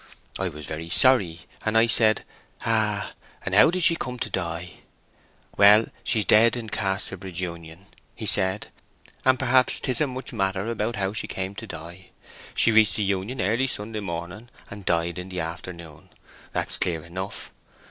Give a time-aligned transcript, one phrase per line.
[0.39, 2.23] I was very sorry, and I said,
[2.65, 4.79] 'Ah!—and how did she come to die?'
[5.57, 7.85] 'Well, she's dead in Casterbridge Union,'
[8.15, 8.69] he said,
[9.25, 12.07] 'and perhaps 'tisn't much matter about how she came to die.
[12.55, 17.51] She reached the Union early Sunday morning, and died in the afternoon—that's clear enough.